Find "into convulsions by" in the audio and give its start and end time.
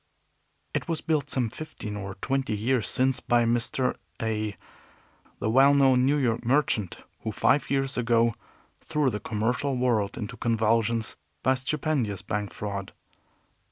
10.17-11.51